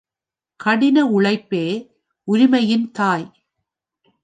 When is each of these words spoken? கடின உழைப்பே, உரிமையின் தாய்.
கடின 0.59 1.05
உழைப்பே, 1.05 1.65
உரிமையின் 2.27 2.91
தாய். 2.91 3.27